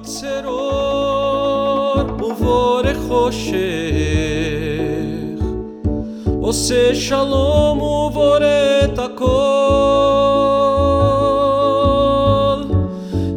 [0.00, 3.56] יוצר אור ובורא חושך
[6.40, 8.38] עושה שלום ובורא
[8.84, 9.26] את הכל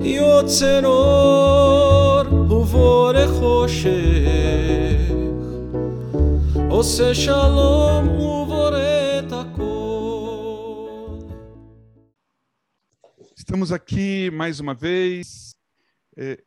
[0.01, 3.89] יוצר אור ובורא חושך
[6.69, 8.77] עושה שלום ובורא
[9.19, 9.79] את הכל
[13.49, 15.42] Estamos aqui mais uma vez, eh,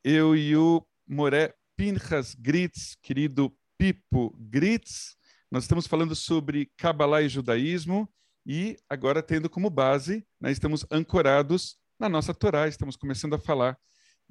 [0.04, 5.16] eu e o Moré Pinchas Gritz, querido Pipo Gritz.
[5.52, 8.10] Nós estamos falando sobre Kabbalah e judaísmo
[8.46, 13.78] e agora tendo como base, nós estamos ancorados na nossa Torá, estamos começando a falar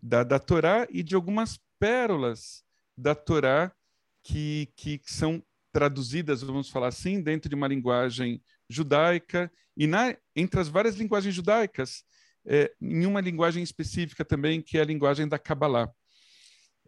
[0.03, 2.63] da, da Torá e de algumas pérolas
[2.97, 3.73] da Torá
[4.23, 5.43] que, que são
[5.73, 11.35] traduzidas, vamos falar assim, dentro de uma linguagem judaica e na, entre as várias linguagens
[11.35, 12.03] judaicas,
[12.47, 15.91] é, em uma linguagem específica também, que é a linguagem da Kabbalah.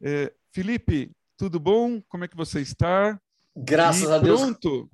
[0.00, 2.00] É, Felipe, tudo bom?
[2.08, 3.20] Como é que você está?
[3.56, 4.40] Graças E a Deus.
[4.40, 4.90] Pronto?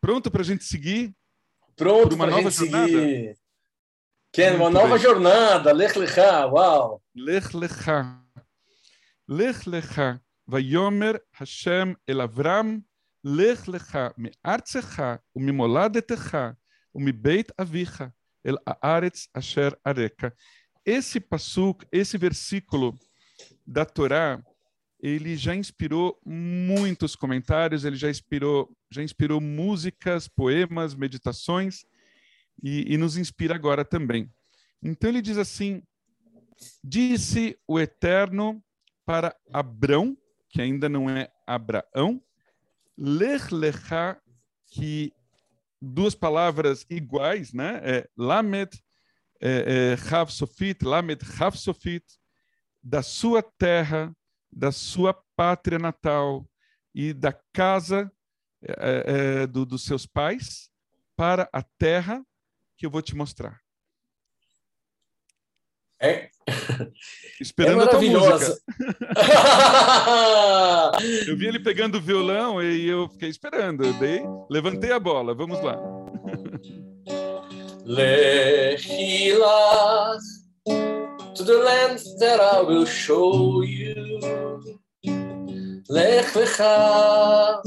[0.00, 1.14] Pronto para a gente seguir?
[1.76, 2.86] Pronto uma para a gente jornada?
[2.88, 3.38] seguir.
[4.32, 4.98] Ken, uma Muito nova bem.
[4.98, 5.72] jornada.
[5.72, 7.02] Lech Lecha, uau.
[7.14, 8.20] Lech lecha.
[9.28, 10.20] Lech lecha.
[10.46, 12.82] Vayomer Hashem el Avram.
[13.22, 16.56] Lech lecha me'artzecha umimoladetecha
[16.94, 18.12] umibeit avicha
[18.44, 20.34] el haaretz asher areka.
[20.84, 22.98] Esse passuk, esse versículo
[23.66, 24.42] da Torá,
[25.02, 31.84] ele já inspirou muitos comentários, ele já inspirou, já inspirou músicas, poemas, meditações
[32.62, 34.30] e, e nos inspira agora também.
[34.82, 35.82] Então ele diz assim:
[36.84, 38.62] Disse o Eterno
[39.04, 40.16] para Abrão,
[40.48, 42.22] que ainda não é Abraão,
[42.96, 44.20] Lech Lecha,
[44.66, 45.12] que
[45.80, 47.80] duas palavras iguais, né?
[47.82, 48.70] É Lamed,
[49.40, 49.96] é, é,
[50.84, 51.24] Lamed
[52.82, 54.14] da sua terra,
[54.52, 56.48] da sua pátria natal
[56.94, 58.10] e da casa
[58.62, 60.70] é, é, do, dos seus pais
[61.16, 62.24] para a terra
[62.76, 63.59] que eu vou te mostrar.
[66.02, 66.30] É, é
[67.40, 68.58] Esperando a tua música.
[71.26, 73.84] Eu vi ele pegando o violão e eu fiquei esperando.
[73.84, 75.34] Eu dei, levantei a bola.
[75.34, 75.78] Vamos lá.
[77.84, 78.80] Lechilach
[81.34, 84.20] to the land that I will show you.
[85.88, 87.62] Lech lecha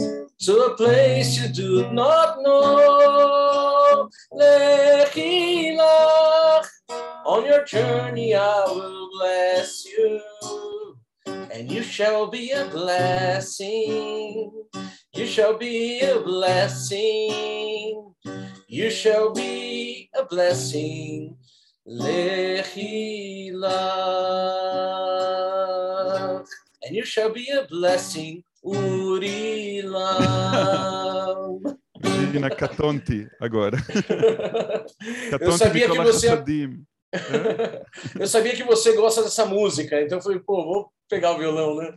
[0.45, 4.09] to a place you do not know.
[4.31, 4.39] On
[7.53, 10.21] your journey I will bless you,
[11.27, 14.51] and you shall be a blessing.
[15.13, 18.15] You shall be a blessing.
[18.67, 21.37] You shall be a blessing.
[21.87, 22.43] Lechilach.
[26.83, 28.43] And you shall be a blessing.
[28.65, 29.93] Urilam.
[32.03, 33.77] Imagina Catonte agora.
[35.39, 36.29] Eu sabia que você.
[38.19, 41.75] Eu sabia que você gosta dessa música, então eu falei, pô, vou pegar o violão,
[41.75, 41.95] né?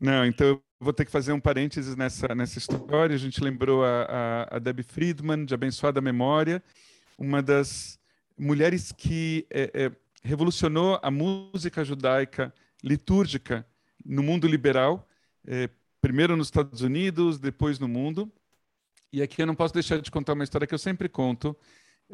[0.00, 3.14] Não, então vou ter que fazer um parênteses nessa, nessa história.
[3.14, 6.62] A gente lembrou a, a, a Debbie Friedman, de Abençoada Memória,
[7.18, 7.98] uma das
[8.38, 9.92] mulheres que é, é,
[10.22, 13.66] revolucionou a música judaica litúrgica
[14.04, 15.08] no mundo liberal,
[15.44, 15.68] é,
[16.00, 18.30] primeiro nos Estados Unidos, depois no mundo.
[19.12, 21.56] E aqui eu não posso deixar de contar uma história que eu sempre conto.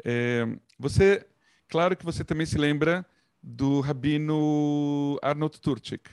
[0.03, 0.45] É,
[0.79, 1.25] você,
[1.67, 3.05] claro que você também se lembra
[3.41, 6.09] do rabino Arnold Turcik,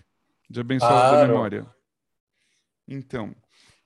[0.50, 1.28] de Abençoada Claro.
[1.28, 1.66] Memória.
[2.86, 3.34] Então,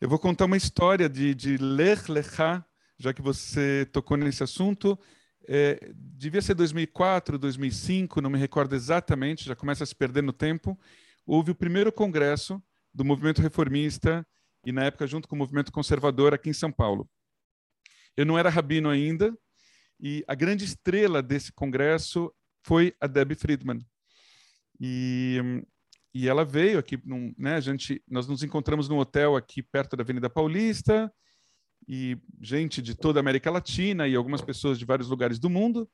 [0.00, 2.64] eu vou contar uma história de, de Lech Lecha,
[2.98, 4.98] já que você tocou nesse assunto.
[5.48, 10.32] É, devia ser 2004, 2005, não me recordo exatamente, já começa a se perder no
[10.32, 10.78] tempo.
[11.24, 12.60] Houve o primeiro congresso
[12.92, 14.26] do movimento reformista
[14.64, 17.08] e, na época, junto com o movimento conservador aqui em São Paulo.
[18.16, 19.36] Eu não era rabino ainda
[20.00, 23.80] e a grande estrela desse congresso foi a Debbie Friedman.
[24.80, 25.62] E,
[26.14, 30.02] e ela veio aqui, num, né, gente, nós nos encontramos num hotel aqui perto da
[30.02, 31.12] Avenida Paulista,
[31.88, 35.88] e gente de toda a América Latina e algumas pessoas de vários lugares do mundo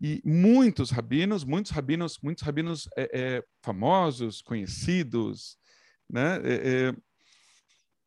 [0.00, 5.56] e muitos rabinos, muitos rabinos, muitos rabinos é, é, famosos, conhecidos,
[6.08, 6.36] né?
[6.44, 6.96] É, é,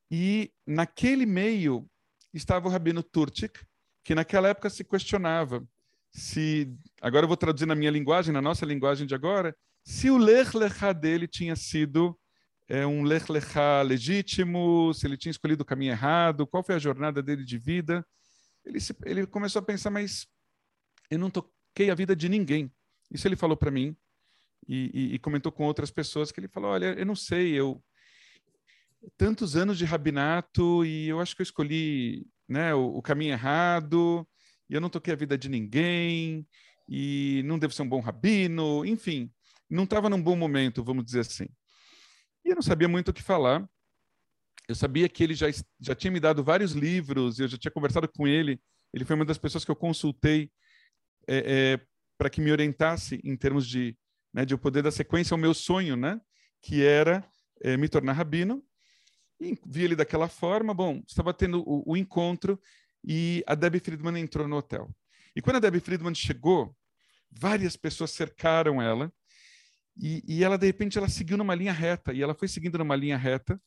[0.10, 1.90] e naquele meio
[2.34, 3.60] estava o rabino Turcik,
[4.04, 5.66] que naquela época se questionava
[6.14, 10.18] se, agora eu vou traduzir na minha linguagem, na nossa linguagem de agora, se o
[10.18, 12.18] Lech Lechá dele tinha sido
[12.68, 16.80] é, um Lech Lechá legítimo, se ele tinha escolhido o caminho errado, qual foi a
[16.80, 18.06] jornada dele de vida.
[18.64, 20.28] Ele, se, ele começou a pensar, mas
[21.10, 22.72] eu não toquei a vida de ninguém.
[23.10, 23.96] Isso ele falou para mim.
[24.68, 27.84] e, e, e comentou com outras pessoas que ele falou: Olha, eu não sei, eu.
[29.18, 34.28] Tantos anos de rabinato e eu acho que eu escolhi né, o, o caminho errado,
[34.70, 36.46] e eu não toquei a vida de ninguém,
[36.88, 39.32] e não devo ser um bom rabino, enfim,
[39.70, 41.48] não estava num bom momento, vamos dizer assim.
[42.44, 43.66] E eu não sabia muito o que falar.
[44.68, 45.48] Eu sabia que ele já,
[45.80, 48.60] já tinha me dado vários livros, eu já tinha conversado com ele.
[48.94, 50.52] Ele foi uma das pessoas que eu consultei
[51.28, 51.86] é, é,
[52.18, 53.98] para que me orientasse em termos de,
[54.34, 56.20] né, de eu poder dar sequência ao meu sonho, né,
[56.62, 57.26] que era
[57.62, 58.62] é, me tornar rabino.
[59.42, 60.72] E vi ele daquela forma.
[60.72, 62.62] Bom, estava tendo o, o encontro
[63.04, 64.88] e a Debbie Friedman entrou no hotel.
[65.36, 66.76] E quando a Debbie Friedman chegou,
[67.32, 69.12] várias pessoas cercaram ela
[69.98, 72.96] e, e, ela de repente ela seguiu numa linha reta e ela foi seguindo numa
[72.96, 73.62] linha reta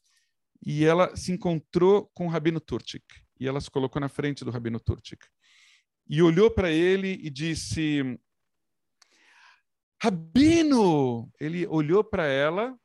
[0.65, 3.05] e ela se encontrou com o Rabino Turchik
[3.39, 5.27] e ela se colocou na frente do Rabino Turchik
[6.09, 8.19] e olhou para ele e disse
[10.03, 12.79] Rabino ele olhou para ela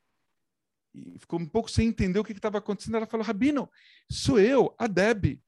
[0.94, 3.70] e ficou um pouco sem entender o que estava acontecendo ela falou Rabino
[4.10, 5.40] sou eu a Deb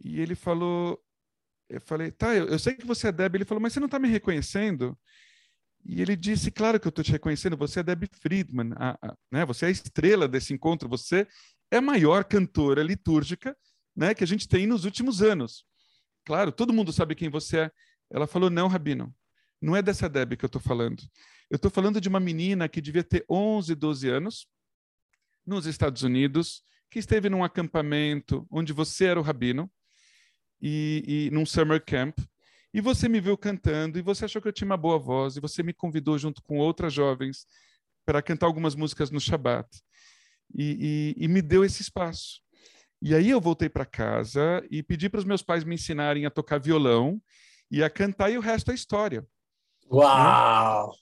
[0.00, 1.00] e ele falou
[1.68, 3.86] eu falei tá eu, eu sei que você é Deb ele falou mas você não
[3.86, 4.98] está me reconhecendo
[5.84, 9.16] e ele disse, claro que eu estou te reconhecendo, você é Debbie Friedman, a, a,
[9.30, 9.44] né?
[9.46, 11.26] você é a estrela desse encontro, você
[11.70, 13.56] é a maior cantora litúrgica
[13.96, 15.64] né, que a gente tem nos últimos anos.
[16.24, 17.70] Claro, todo mundo sabe quem você é.
[18.10, 19.14] Ela falou, não, Rabino,
[19.60, 21.02] não é dessa Debbie que eu estou falando.
[21.50, 24.46] Eu estou falando de uma menina que devia ter 11, 12 anos,
[25.46, 29.70] nos Estados Unidos, que esteve num acampamento onde você era o Rabino,
[30.60, 32.18] e, e num summer camp,
[32.72, 35.40] e você me viu cantando, e você achou que eu tinha uma boa voz, e
[35.40, 37.46] você me convidou junto com outras jovens
[38.04, 39.68] para cantar algumas músicas no Shabat.
[40.54, 42.40] E, e, e me deu esse espaço.
[43.00, 46.30] E aí eu voltei para casa e pedi para os meus pais me ensinarem a
[46.30, 47.22] tocar violão
[47.70, 49.26] e a cantar, e o resto é história.
[49.90, 50.92] Uau!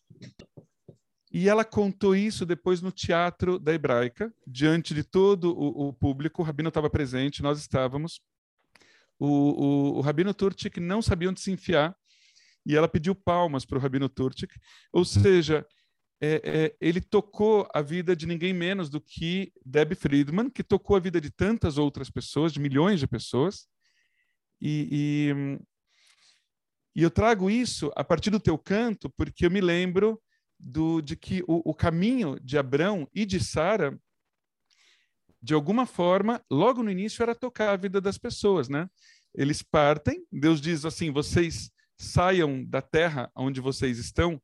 [1.33, 6.41] E ela contou isso depois no Teatro da Hebraica, diante de todo o, o público.
[6.41, 8.21] O Rabino estava presente, nós estávamos
[9.19, 11.97] o, o, o Rabino Turtik não sabia onde se enfiar
[12.65, 14.53] e ela pediu palmas para o Rabino Turtik.
[14.93, 15.65] Ou seja,
[16.21, 20.97] é, é, ele tocou a vida de ninguém menos do que Deb Friedman, que tocou
[20.97, 23.69] a vida de tantas outras pessoas, de milhões de pessoas.
[24.61, 25.59] E,
[26.97, 30.21] e, eu trago isso a partir do teu canto, porque eu me lembro
[30.59, 33.99] do, de que o, o caminho de Abrão e de Sara
[35.47, 38.89] de alguma forma, logo no início era tocar a vida das pessoas, né?
[39.33, 44.43] Eles partem, Deus diz assim: vocês saiam da terra onde vocês estão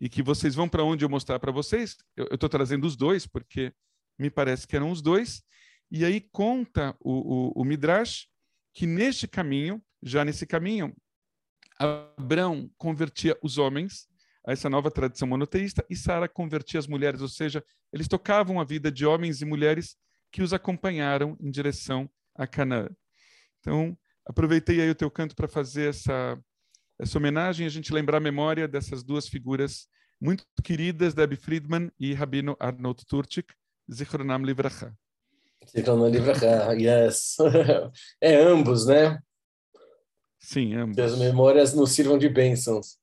[0.00, 1.96] e que vocês vão para onde eu mostrar para vocês.
[2.16, 3.72] Eu estou trazendo os dois, porque
[4.16, 5.42] me parece que eram os dois.
[5.90, 8.28] E aí conta o, o, o Midrash
[8.72, 10.94] que neste caminho, já nesse caminho,
[11.78, 14.06] Abraão convertia os homens
[14.46, 18.64] a essa nova tradição monoteísta e Sara convertia as mulheres, ou seja, eles tocavam a
[18.64, 19.96] vida de homens e mulheres
[20.30, 22.88] que os acompanharam em direção a Canaã.
[23.60, 26.38] Então, aproveitei aí o teu canto para fazer essa,
[26.98, 29.86] essa homenagem, a gente lembrar a memória dessas duas figuras
[30.20, 33.54] muito queridas, Debbie Friedman e Rabino Arnold Turchik,
[33.90, 34.92] Zichronam Livracha.
[35.70, 37.36] Zichronam Livracha, yes.
[38.20, 39.18] é ambos, né?
[40.44, 40.96] Sim, ambos.
[40.96, 42.98] Que as memórias nos sirvam de bênçãos.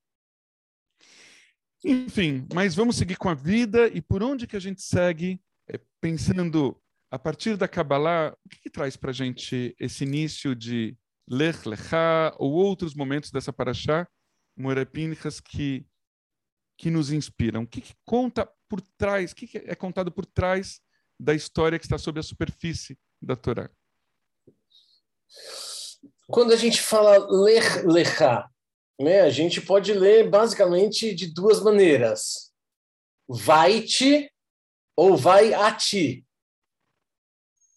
[1.84, 5.80] Enfim, mas vamos seguir com a vida e por onde que a gente segue, é,
[6.00, 6.80] pensando
[7.10, 10.96] a partir da Kabbalah, o que, que traz para a gente esse início de
[11.28, 14.08] Lech Lechá ou outros momentos dessa paraxá,
[14.56, 15.84] Morepinchas, que,
[16.78, 17.64] que nos inspiram?
[17.64, 20.80] O que, que conta por trás, o que, que é contado por trás
[21.20, 23.68] da história que está sob a superfície da Torá?
[26.32, 28.50] Quando a gente fala Lech Lechá,
[29.00, 32.52] né, a gente pode ler basicamente de duas maneiras.
[33.28, 34.32] Vai-te
[34.96, 36.26] ou vai a ti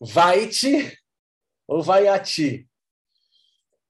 [0.01, 0.99] vai-te
[1.67, 2.69] ou vai a ti.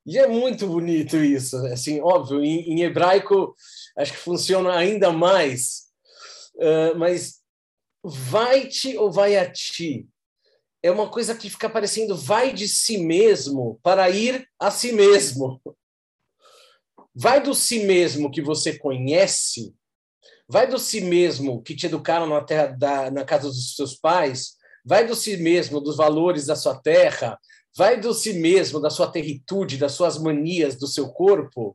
[0.07, 3.55] E é muito bonito isso, assim, óbvio, em, em hebraico
[3.97, 5.87] acho que funciona ainda mais,
[6.57, 7.41] uh, mas
[8.03, 10.07] vai-te ou vai a ti
[10.85, 15.59] é uma coisa que fica parecendo vai de si mesmo para ir a si mesmo.
[17.15, 19.75] Vai do si mesmo que você conhece,
[20.47, 24.57] vai do si mesmo que te educaram na, terra da, na casa dos seus pais,
[24.85, 27.39] vai do si mesmo, dos valores da sua terra,
[27.75, 31.75] vai do si mesmo, da sua territude, das suas manias, do seu corpo,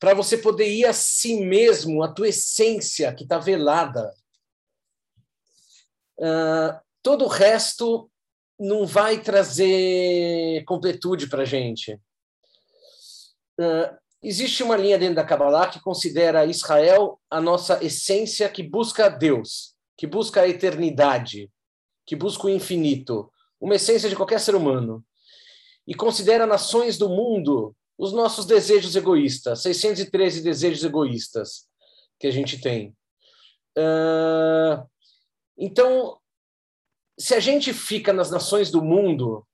[0.00, 4.12] para você poder ir a si mesmo, a tua essência que está velada.
[6.18, 8.10] Uh, todo o resto
[8.58, 11.94] não vai trazer completude para a gente.
[13.58, 19.08] Uh, existe uma linha dentro da Kabbalah que considera Israel a nossa essência que busca
[19.08, 21.50] Deus, que busca a eternidade,
[22.06, 25.04] que busca o infinito, uma essência de qualquer ser humano.
[25.86, 31.66] E considera nações do mundo os nossos desejos egoístas, 613 desejos egoístas
[32.18, 32.94] que a gente tem.
[33.78, 34.86] Uh,
[35.56, 36.18] então,
[37.18, 39.46] se a gente fica nas nações do mundo,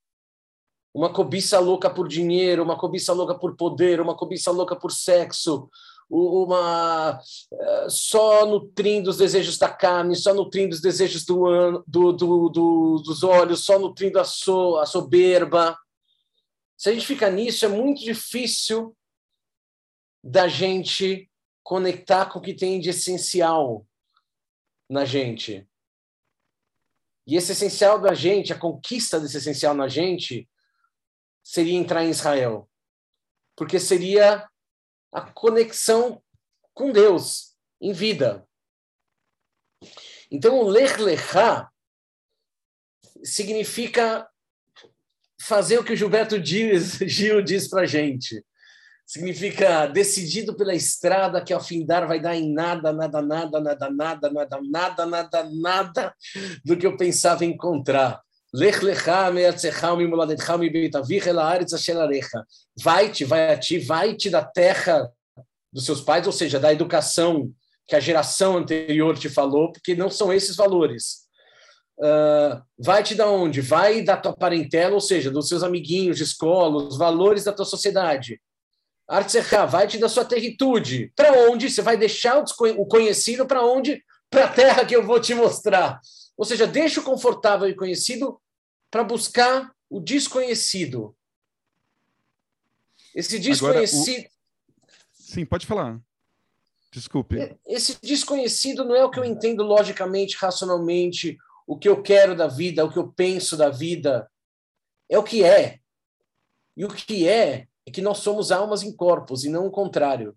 [0.95, 5.71] uma cobiça louca por dinheiro, uma cobiça louca por poder, uma cobiça louca por sexo,
[6.11, 12.49] uma uh, só nutrindo os desejos da carne, só nutrindo os desejos do, do, do,
[12.51, 15.79] do dos olhos, só nutrindo a, so, a soberba.
[16.77, 18.95] Se a gente fica nisso, é muito difícil
[20.23, 21.31] da gente
[21.63, 23.87] conectar com o que tem de essencial
[24.91, 25.67] na gente.
[27.27, 30.49] E esse essencial da gente, a conquista desse essencial na gente,
[31.43, 32.69] seria entrar em Israel.
[33.57, 34.49] Porque seria
[35.13, 36.23] a conexão
[36.75, 38.47] com Deus em vida.
[40.31, 41.71] Então, o Lech Lechá
[43.23, 44.29] significa
[45.41, 48.45] fazer o que o Gilberto Gil diz para gente.
[49.13, 54.31] Significa decidido pela estrada que ao findar vai dar em nada, nada, nada, nada, nada,
[54.31, 56.15] nada, nada, nada, nada
[56.65, 58.23] do que eu pensava encontrar.
[58.55, 62.43] Lech lecha me'atzecha mimoladetcha mibeitavicha ela aretz asher arecha.
[62.83, 65.07] Vai-te, vai a ti, vai-te da terra
[65.71, 67.53] dos seus pais, ou seja, da educação
[67.87, 71.27] que a geração anterior te falou, porque não são esses valores.
[71.99, 73.61] Uh, vai te da onde?
[73.61, 77.67] Vai da tua parentela, ou seja, dos seus amiguinhos de escola, os valores da tua
[77.67, 78.41] sociedade.
[79.09, 81.13] Artsecha, vai te da sua territude.
[81.15, 81.71] Para onde?
[81.71, 84.03] Você vai deixar o conhecido para onde?
[84.31, 86.01] Para a terra que eu vou te mostrar.
[86.37, 88.41] Ou seja, deixa o confortável e conhecido
[88.91, 91.15] para buscar o desconhecido.
[93.15, 94.27] Esse desconhecido.
[94.27, 94.31] O...
[95.13, 96.01] Sim, pode falar.
[96.91, 97.59] Desculpe.
[97.67, 102.47] Esse desconhecido não é o que eu entendo logicamente, racionalmente, o que eu quero da
[102.47, 104.31] vida, o que eu penso da vida.
[105.09, 105.81] É o que é.
[106.77, 110.37] E o que é é que nós somos almas em corpos e não o contrário.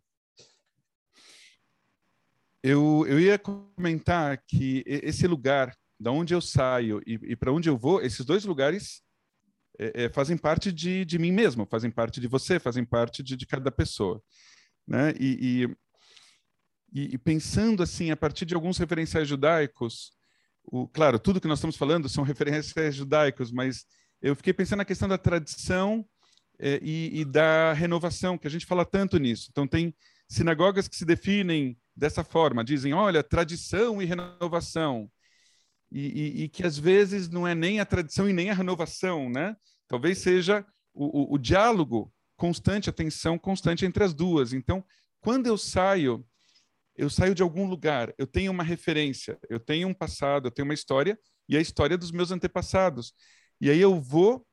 [2.64, 7.70] Eu, eu ia comentar que esse lugar, da onde eu saio e, e para onde
[7.70, 9.04] eu vou, esses dois lugares
[9.78, 13.36] é, é, fazem parte de, de mim mesmo, fazem parte de você, fazem parte de,
[13.36, 14.22] de cada pessoa.
[14.88, 15.14] Né?
[15.20, 15.70] E,
[16.92, 20.14] e, e, pensando assim, a partir de alguns referenciais judaicos,
[20.64, 23.86] o, claro, tudo que nós estamos falando são referenciais judaicos, mas
[24.22, 26.04] eu fiquei pensando na questão da tradição
[26.60, 29.48] é, e, e, da renovação, que a gente fala tanto nisso.
[29.52, 29.94] Então, tem
[30.28, 35.10] sinagogas que se definem dessa forma, dizem, olha, tradição e renovação.
[35.92, 39.30] E, e, e, que às vezes não é nem a tradição e nem a renovação,
[39.30, 39.56] né?
[39.88, 44.52] Talvez seja o, o, o diálogo constante, a tensão constante entre as duas.
[44.52, 44.84] Então,
[45.22, 46.26] quando eu saio,
[46.96, 50.68] eu saio de algum lugar, eu tenho uma referência, eu tenho um passado, eu tenho
[50.68, 53.14] uma história e a história dos meus antepassados.
[53.62, 54.46] E aí eu vou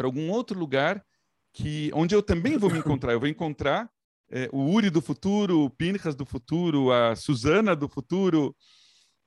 [0.00, 1.04] para algum outro lugar
[1.52, 3.12] que onde eu também vou me encontrar.
[3.12, 3.90] Eu vou encontrar
[4.30, 8.56] é, o Uri do futuro, o Pinchas do futuro, a Susana do futuro,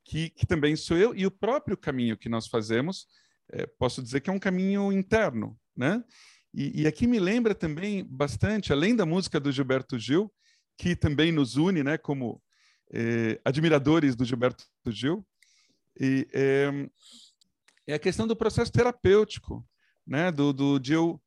[0.03, 3.05] que, que também sou eu, e o próprio caminho que nós fazemos,
[3.51, 6.03] é, posso dizer que é um caminho interno, né?
[6.51, 10.33] E, e, aqui me lembra também bastante, além da música do Gilberto Gil,
[10.75, 12.41] que também nos une, né, como
[12.91, 15.23] é, admiradores do Gilberto Gil,
[15.99, 16.27] e,
[17.85, 19.63] é a questão do processo terapêutico
[20.05, 21.21] né, do, do, de eu,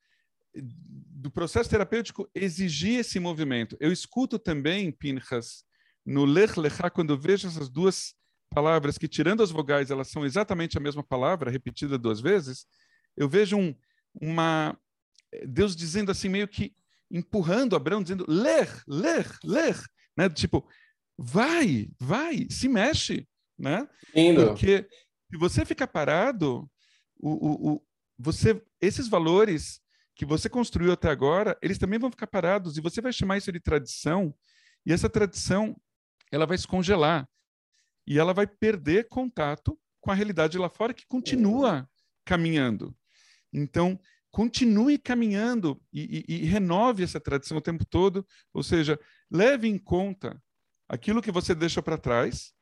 [0.54, 3.76] do processo terapêutico exigir esse movimento.
[3.80, 5.64] Eu escuto também, Pinchas,
[6.04, 8.14] no Lech Lechá, quando eu vejo essas duas
[8.50, 12.66] palavras que, tirando as vogais, elas são exatamente a mesma palavra, repetida duas vezes,
[13.16, 13.74] eu vejo um,
[14.14, 14.78] uma...
[15.46, 16.74] Deus dizendo assim, meio que
[17.10, 19.76] empurrando Abraão, dizendo, ler, ler, ler,
[20.16, 20.28] né?
[20.28, 20.66] Tipo,
[21.18, 23.26] vai, vai, se mexe,
[23.58, 23.88] né?
[24.14, 24.46] Lindo.
[24.46, 24.86] Porque
[25.30, 26.68] se você ficar parado,
[27.18, 27.82] o, o,
[28.18, 29.80] você, esses valores
[30.14, 33.52] que você construiu até agora, eles também vão ficar parados e você vai chamar isso
[33.52, 34.34] de tradição.
[34.84, 35.76] E essa tradição,
[36.32, 37.28] ela vai se congelar
[38.06, 41.88] e ela vai perder contato com a realidade lá fora que continua
[42.24, 42.96] caminhando.
[43.52, 43.98] Então,
[44.30, 48.98] continue caminhando e, e, e, renove essa tradição o tempo todo, ou seja,
[49.30, 50.40] leve em conta
[50.88, 52.52] aquilo que você deixou para trás,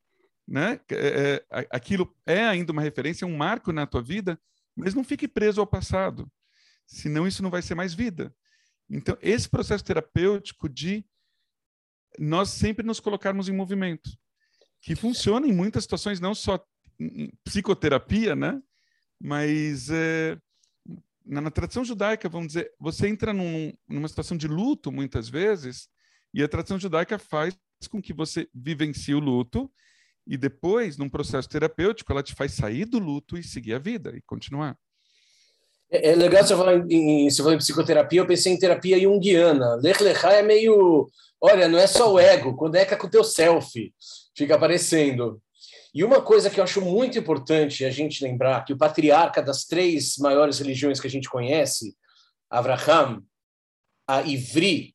[0.47, 0.81] né?
[0.91, 4.41] É, é, aquilo é ainda uma referência, um marco na tua vida,
[4.77, 6.31] mas não fique preso ao passado,
[6.87, 8.35] senão isso não vai ser mais vida.
[8.89, 11.05] Então, esse processo terapêutico de
[12.19, 14.11] nós sempre nos colocarmos em movimento,
[14.81, 16.65] que funciona em muitas situações, não só
[17.01, 18.63] em psicoterapia, né?
[19.21, 20.39] Mas é,
[21.25, 25.89] na, na tradição judaica, vamos dizer, você entra num, numa situação de luto muitas vezes,
[26.33, 27.57] e a tradição judaica faz
[27.91, 29.71] com que você vivencie o luto
[30.27, 34.13] e depois, num processo terapêutico, ela te faz sair do luto e seguir a vida
[34.17, 34.77] e continuar.
[35.91, 39.77] É, é legal você falar em, você falar em psicoterapia, eu pensei em terapia junguiana.
[39.77, 41.09] Lech Lechá é meio,
[41.41, 43.93] olha, não é só o ego, conecta com o teu self,
[44.37, 45.41] fica aparecendo.
[45.95, 49.65] E uma coisa que eu acho muito importante a gente lembrar, que o patriarca das
[49.65, 51.95] três maiores religiões que a gente conhece,
[52.51, 53.23] Abraham,
[54.07, 54.94] a Ivri,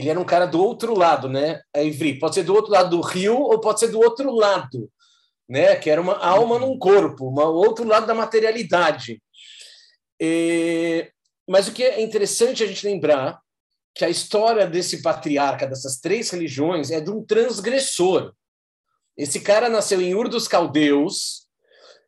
[0.00, 1.60] ele era um cara do outro lado, né?
[1.74, 4.90] A Ivri pode ser do outro lado do rio ou pode ser do outro lado,
[5.48, 5.76] né?
[5.76, 9.22] Que era uma alma num corpo, um outro lado da materialidade.
[10.18, 11.10] E...
[11.46, 13.38] Mas o que é interessante a gente lembrar
[13.94, 18.32] que a história desse patriarca dessas três religiões é de um transgressor.
[19.16, 21.46] Esse cara nasceu em Ur dos Caldeus,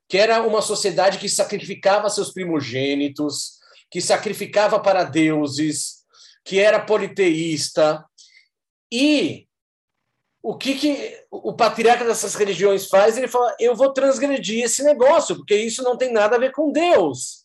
[0.09, 3.59] que era uma sociedade que sacrificava seus primogênitos,
[3.91, 6.02] que sacrificava para deuses,
[6.45, 8.05] que era politeísta.
[8.91, 9.47] E
[10.43, 13.17] o que, que o patriarca dessas religiões faz?
[13.17, 16.73] Ele fala: eu vou transgredir esse negócio, porque isso não tem nada a ver com
[16.73, 17.43] Deus.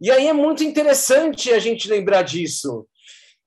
[0.00, 2.88] E aí é muito interessante a gente lembrar disso,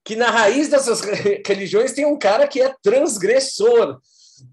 [0.05, 1.01] que na raiz dessas
[1.45, 3.99] religiões tem um cara que é transgressor,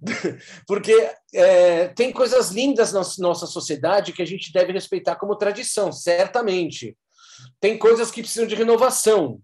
[0.66, 5.92] porque é, tem coisas lindas na nossa sociedade que a gente deve respeitar como tradição,
[5.92, 6.96] certamente.
[7.60, 9.40] Tem coisas que precisam de renovação,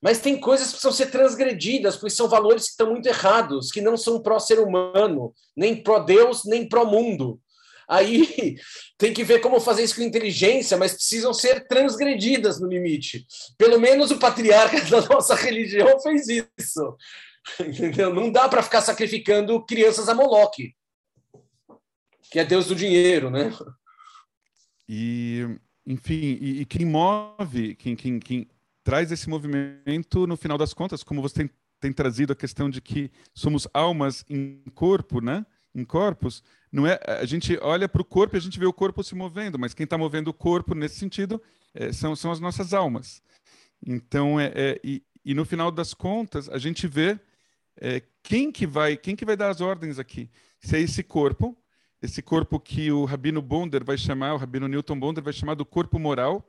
[0.00, 3.80] mas tem coisas que precisam ser transgredidas, porque são valores que estão muito errados, que
[3.80, 7.40] não são pró-ser humano, nem pró-Deus, nem pró-mundo.
[7.88, 8.56] Aí
[8.96, 13.26] tem que ver como fazer isso com inteligência, mas precisam ser transgredidas no limite.
[13.56, 16.96] Pelo menos o patriarca da nossa religião fez isso.
[17.58, 18.14] Entendeu?
[18.14, 20.74] Não dá para ficar sacrificando crianças a Moloque,
[22.30, 23.50] que é Deus do dinheiro, né?
[24.88, 25.44] E,
[25.86, 28.48] enfim, e, e quem move, quem, quem, quem
[28.88, 32.80] traz esse movimento, no final das contas, como você tem, tem trazido a questão de
[32.80, 35.44] que somos almas em corpo, né?
[35.74, 36.42] Em corpos,
[36.72, 36.98] não é?
[37.06, 39.74] A gente olha para o corpo e a gente vê o corpo se movendo, mas
[39.74, 41.38] quem está movendo o corpo nesse sentido
[41.74, 43.20] é, são, são as nossas almas.
[43.86, 47.20] Então, é, é e, e, no final das contas, a gente vê
[47.76, 50.30] é, quem que vai quem que vai dar as ordens aqui.
[50.60, 51.54] Se é esse corpo,
[52.00, 55.66] esse corpo que o Rabino Bonder vai chamar, o Rabino Newton Bonder vai chamar do
[55.66, 56.42] corpo moral,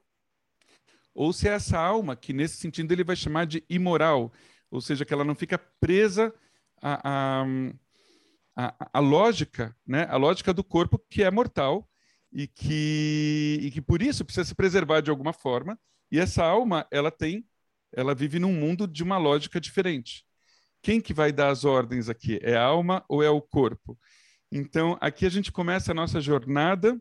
[1.13, 4.31] ou se é essa alma, que nesse sentido ele vai chamar de imoral,
[4.71, 6.33] ou seja, que ela não fica presa
[6.81, 7.43] à,
[8.55, 10.05] à, à lógica, né?
[10.09, 11.89] a lógica do corpo que é mortal
[12.31, 15.79] e que, e que por isso precisa se preservar de alguma forma,
[16.11, 17.45] e essa alma, ela tem,
[17.91, 20.25] ela vive num mundo de uma lógica diferente.
[20.81, 22.39] Quem que vai dar as ordens aqui?
[22.41, 23.97] É a alma ou é o corpo?
[24.51, 26.99] Então, aqui a gente começa a nossa jornada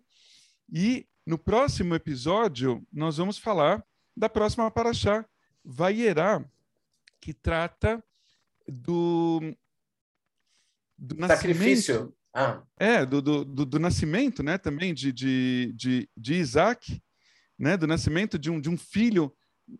[0.70, 3.82] e no próximo episódio nós vamos falar
[4.18, 5.24] da próxima paraxá,
[5.64, 6.44] Vaierá,
[7.20, 8.02] que trata
[8.66, 9.40] do,
[10.98, 12.12] do Sacrifício.
[12.34, 12.62] Ah.
[12.78, 17.02] É, do, do, do, do, nascimento, né, também de, de, de, de Isaac,
[17.58, 19.34] né, do nascimento de um, de um filho,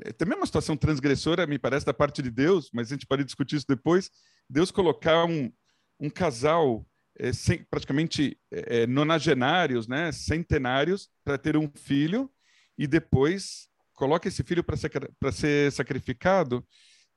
[0.05, 3.07] é, também é uma situação transgressora, me parece, da parte de Deus, mas a gente
[3.07, 4.11] pode discutir isso depois,
[4.48, 5.53] Deus colocar um,
[6.01, 6.87] um casal
[7.18, 12.31] é, sem, praticamente é, é nonagenários, né, centenários, para ter um filho,
[12.77, 13.67] e depois
[13.98, 14.92] coloca esse filho para ser,
[15.32, 16.64] ser sacrificado,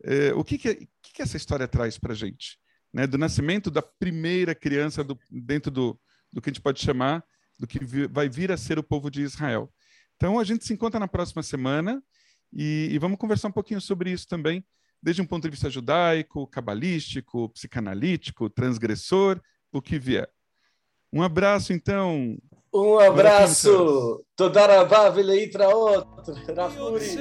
[0.04, 2.58] é, o que que, que, que, essa história traz para a gente?
[2.92, 3.06] Né?
[3.06, 6.00] Do nascimento da primeira criança do, dentro do,
[6.34, 7.24] do que a gente pode chamar,
[7.60, 9.72] do que vi, vai vir a ser o povo de Israel.
[10.16, 12.02] Então, a gente se encontra na próxima semana
[12.52, 14.66] e, e vamos conversar um pouquinho sobre isso também,
[15.02, 19.40] desde um ponto de vista judaico, cabalístico, psicanalítico, transgressor,
[19.72, 20.28] o que vier.
[21.14, 22.38] Um abraço, então.
[22.75, 24.21] Um abraço.
[24.37, 26.07] תודה רבה ולהתראות,
[26.49, 27.17] רפורי.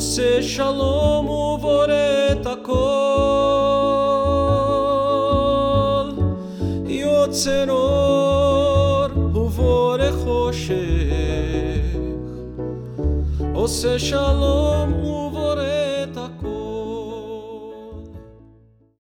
[0.00, 1.86] עושה שלום ובורא
[2.32, 2.74] את הכל
[6.86, 10.74] יוצר אור ובורא חושך
[13.54, 15.43] עושה שלום ובורא